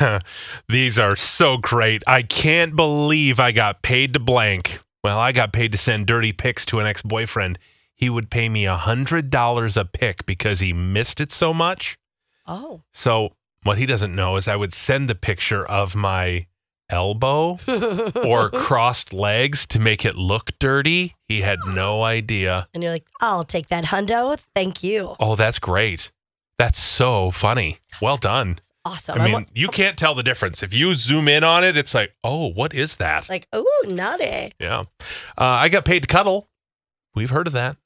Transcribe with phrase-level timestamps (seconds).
[0.68, 2.02] These are so great.
[2.06, 4.80] I can't believe I got paid to blank.
[5.02, 7.58] Well, I got paid to send dirty pics to an ex boyfriend.
[7.94, 11.96] He would pay me a $100 a pic because he missed it so much.
[12.46, 12.82] Oh.
[12.92, 16.46] So, what he doesn't know is I would send the picture of my
[16.88, 17.58] elbow
[18.24, 21.16] or crossed legs to make it look dirty.
[21.26, 22.68] He had no idea.
[22.74, 24.38] And you're like, I'll take that hundo.
[24.54, 25.16] Thank you.
[25.18, 26.10] Oh, that's great.
[26.58, 27.80] That's so funny.
[28.00, 28.60] Well done.
[28.86, 29.20] Awesome.
[29.20, 30.62] I mean, wa- you can't tell the difference.
[30.62, 33.28] If you zoom in on it, it's like, oh, what is that?
[33.28, 34.52] like, oh, naughty.
[34.60, 34.82] Yeah.
[35.36, 36.48] Uh, I got paid to cuddle.
[37.12, 37.76] We've heard of that.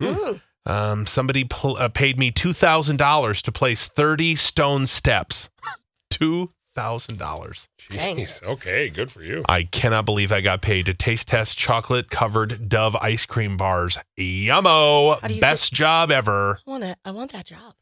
[0.00, 0.40] Mm.
[0.64, 5.50] Um, somebody pl- uh, paid me $2,000 to place 30 stone steps.
[6.12, 7.68] $2,000.
[7.90, 8.16] Dang.
[8.16, 8.42] Jeez.
[8.42, 9.44] Okay, good for you.
[9.48, 13.98] I cannot believe I got paid to taste test chocolate covered Dove ice cream bars.
[14.18, 15.20] Yummo.
[15.20, 16.60] How do you Best job ever.
[16.66, 16.96] I want to.
[17.04, 17.74] I want that job.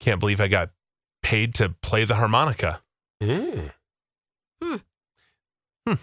[0.00, 0.70] Can't believe I got
[1.26, 2.80] paid to play the harmonica.
[3.22, 3.72] Mm.
[4.62, 4.76] Hmm.
[5.86, 5.94] Hmm.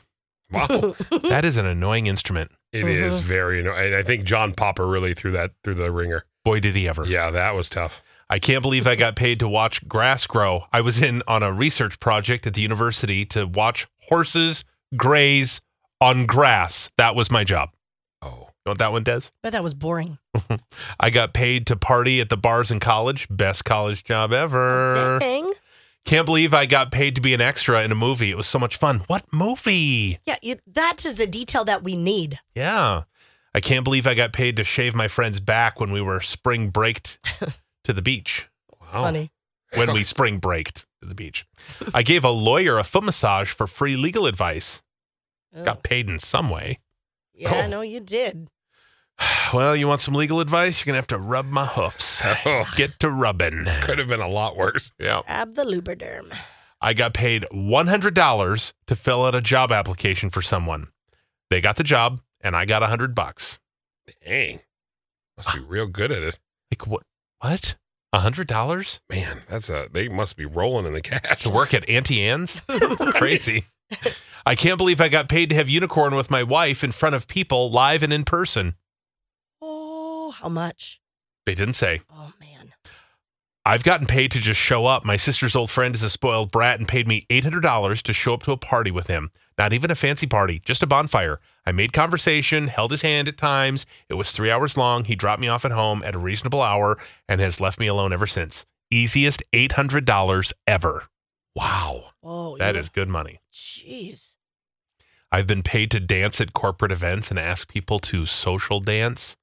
[0.52, 0.96] Wow.
[1.30, 2.52] That is an annoying instrument.
[2.74, 3.26] It is Mhm.
[3.26, 3.94] very annoying.
[3.94, 6.26] I think John Popper really threw that through the wringer.
[6.44, 7.06] Boy, did he ever.
[7.06, 8.04] Yeah, that was tough.
[8.30, 10.66] I can't believe I got paid to watch grass grow.
[10.74, 14.66] I was in on a research project at the university to watch horses
[14.98, 15.62] graze
[16.02, 16.90] on grass.
[16.98, 17.70] That was my job.
[18.22, 18.50] Oh.
[18.66, 19.24] You want that one, Des?
[19.42, 20.20] But that was boring.
[21.00, 23.28] I got paid to party at the bars in college.
[23.30, 24.98] Best college job ever.
[24.98, 25.52] Oh, dang.
[26.06, 28.30] Can't believe I got paid to be an extra in a movie.
[28.32, 29.04] It was so much fun.
[29.08, 30.20] What movie?
[30.26, 32.40] Yeah, you, that is a detail that we need.
[32.56, 33.04] Yeah.
[33.54, 36.70] I can't believe I got paid to shave my friend's back when we were spring
[36.70, 37.20] braked
[37.84, 38.50] to the beach.
[38.82, 39.04] Wow.
[39.04, 39.32] Funny.
[39.76, 41.46] When we spring braked to the beach.
[41.94, 44.82] I gave a lawyer a foot massage for free legal advice.
[45.56, 45.66] Ugh.
[45.66, 46.80] Got paid in some way.
[47.34, 47.68] Yeah, Oh.
[47.68, 48.50] no, you did.
[49.54, 50.80] Well, you want some legal advice?
[50.80, 52.24] You're going to have to rub my hoofs.
[52.46, 53.66] Oh, get to rubbing.
[53.84, 54.92] Could have been a lot worse.
[55.00, 55.22] Yeah.
[55.28, 56.36] Ab the lubriderm.
[56.82, 60.88] I got paid $100 to fill out a job application for someone.
[61.52, 63.60] They got the job and I got a 100 bucks.
[64.26, 64.60] Dang.
[65.38, 65.66] Must be ah.
[65.68, 66.40] real good at it.
[66.72, 67.04] Like what?
[67.40, 67.76] What?
[68.12, 71.42] A hundred dollars Man, that's a they must be rolling in the cash.
[71.44, 72.62] to work at Auntie Anne's?
[73.16, 73.64] Crazy.
[74.46, 77.28] I can't believe I got paid to have unicorn with my wife in front of
[77.28, 78.76] people live and in person.
[79.62, 81.02] Oh, how much?
[81.46, 82.02] They didn't say.
[82.12, 82.74] Oh man.
[83.66, 85.06] I've gotten paid to just show up.
[85.06, 88.44] My sister's old friend is a spoiled brat and paid me $800 to show up
[88.44, 89.32] to a party with him.
[89.58, 91.40] Not even a fancy party, just a bonfire.
[91.66, 93.86] I made conversation, held his hand at times.
[94.10, 95.06] It was three hours long.
[95.06, 96.98] He dropped me off at home at a reasonable hour
[97.30, 98.66] and has left me alone ever since.
[98.92, 101.06] Easiest $800 ever.
[101.56, 102.04] Wow.
[102.22, 102.82] Oh, That yeah.
[102.82, 103.40] is good money.
[103.54, 104.33] Jeez.
[105.34, 109.36] I've been paid to dance at corporate events and ask people to social dance.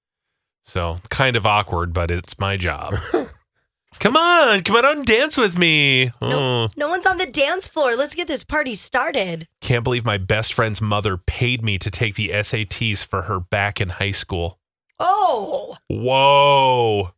[0.65, 2.95] So kind of awkward, but it's my job.
[3.99, 6.13] come on, come on out and dance with me.
[6.23, 6.31] No.
[6.31, 7.97] Oh, No one's on the dance floor.
[7.97, 9.49] Let's get this party started.
[9.61, 13.81] can't believe my best friend's mother paid me to take the SATs for her back
[13.81, 14.61] in high school.
[15.01, 17.11] Oh, Whoa.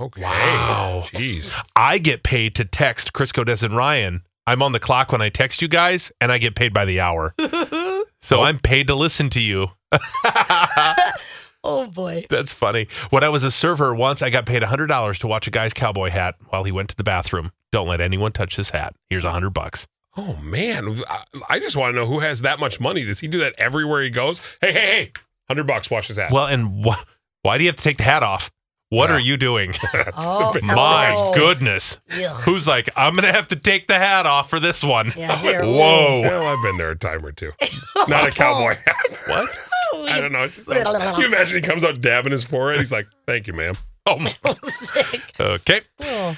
[0.00, 0.22] Okay.
[0.22, 1.02] Wow.
[1.06, 1.54] Jeez.
[1.76, 4.22] I get paid to text Crisco Des and Ryan.
[4.46, 6.98] I'm on the clock when I text you guys, and I get paid by the
[6.98, 7.34] hour.
[8.22, 8.42] So oh.
[8.42, 9.68] I'm paid to listen to you.
[11.64, 12.26] oh boy.
[12.28, 12.88] That's funny.
[13.10, 16.10] When I was a server once, I got paid $100 to watch a guy's cowboy
[16.10, 17.52] hat while he went to the bathroom.
[17.72, 18.94] Don't let anyone touch this hat.
[19.08, 19.86] Here's a 100 bucks.
[20.16, 21.02] Oh man.
[21.08, 23.04] I, I just want to know who has that much money.
[23.04, 24.40] Does he do that everywhere he goes?
[24.60, 25.12] Hey, hey, hey.
[25.48, 26.30] Hundred bucks, wash his hat.
[26.30, 27.02] Well, and wh-
[27.42, 28.50] why do you have to take the hat off?
[28.90, 29.16] What Yeah.
[29.16, 29.72] are you doing?
[30.16, 31.32] Oh, My Oh.
[31.34, 31.98] goodness.
[32.12, 32.36] Ugh.
[32.42, 35.12] Who's like, I'm going to have to take the hat off for this one?
[35.16, 35.62] Yeah, here.
[35.64, 36.20] Whoa.
[36.22, 37.52] Well, I've been there a time or two.
[38.08, 38.30] Not a oh.
[38.30, 39.22] cowboy hat.
[39.26, 39.58] What?
[39.94, 40.44] Oh, I don't know.
[40.44, 42.80] It's just like- you imagine he comes out dabbing his forehead.
[42.80, 43.76] He's like, "Thank you, ma'am."
[44.06, 44.34] Oh, my-
[44.64, 45.22] Sick.
[45.38, 45.82] okay.
[46.02, 46.36] Oh.